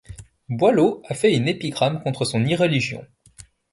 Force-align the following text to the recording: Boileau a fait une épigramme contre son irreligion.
Boileau 0.49 1.03
a 1.09 1.13
fait 1.13 1.31
une 1.31 1.47
épigramme 1.47 2.01
contre 2.01 2.25
son 2.25 2.43
irreligion. 2.47 3.05